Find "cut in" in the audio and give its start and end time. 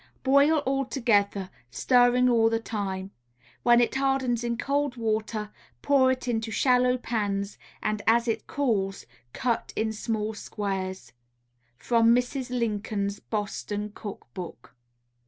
9.31-9.93